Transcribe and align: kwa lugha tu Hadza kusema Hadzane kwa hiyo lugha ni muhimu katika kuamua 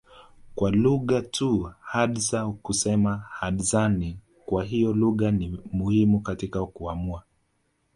kwa 0.55 0.71
lugha 0.71 1.21
tu 1.21 1.71
Hadza 1.81 2.49
kusema 2.51 3.17
Hadzane 3.17 4.17
kwa 4.45 4.63
hiyo 4.63 4.93
lugha 4.93 5.31
ni 5.31 5.59
muhimu 5.71 6.19
katika 6.19 6.65
kuamua 6.65 7.23